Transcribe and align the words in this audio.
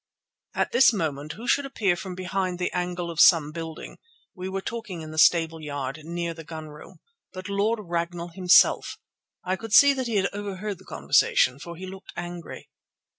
At 0.55 0.71
this 0.71 0.91
moment 0.93 1.33
who 1.33 1.47
should 1.47 1.63
appear 1.63 1.95
from 1.95 2.15
behind 2.15 2.57
the 2.57 2.71
angle 2.71 3.11
of 3.11 3.19
some 3.19 3.51
building—we 3.51 4.49
were 4.49 4.59
talking 4.59 5.01
in 5.01 5.11
the 5.11 5.19
stableyard, 5.19 5.99
near 6.03 6.33
the 6.33 6.43
gun 6.43 6.69
room—but 6.69 7.47
Lord 7.49 7.77
Ragnall 7.83 8.29
himself. 8.29 8.97
I 9.43 9.55
could 9.55 9.73
see 9.73 9.93
that 9.93 10.07
he 10.07 10.15
had 10.15 10.29
overheard 10.33 10.79
the 10.79 10.85
conversation, 10.85 11.59
for 11.59 11.75
he 11.75 11.85
looked 11.85 12.13
angry. 12.15 12.67